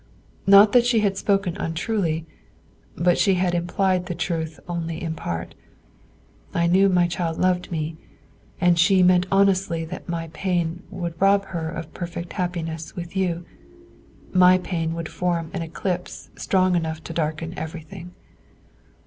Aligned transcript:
Not 0.47 0.71
that 0.71 0.83
she 0.87 1.01
had 1.01 1.15
spoken 1.15 1.55
untruly, 1.57 2.25
but 2.95 3.19
she 3.19 3.35
had 3.35 3.53
implied 3.53 4.07
the 4.07 4.15
truth 4.15 4.59
only 4.67 4.99
in 4.99 5.13
part, 5.13 5.53
I 6.55 6.65
knew 6.65 6.89
my 6.89 7.07
child 7.07 7.37
loved 7.37 7.71
me, 7.71 7.97
and 8.59 8.79
she 8.79 9.03
meant 9.03 9.27
honestly 9.31 9.85
that 9.85 10.09
my 10.09 10.31
pain 10.33 10.81
would 10.89 11.21
rob 11.21 11.45
her 11.53 11.69
of 11.69 11.93
perfect 11.93 12.33
happiness 12.33 12.95
with 12.95 13.15
you, 13.15 13.45
my 14.33 14.57
pain 14.57 14.95
would 14.95 15.07
form 15.07 15.51
an 15.53 15.61
eclipse 15.61 16.31
strong 16.35 16.75
enough 16.75 17.03
to 17.03 17.13
darken 17.13 17.53
everything. 17.55 18.15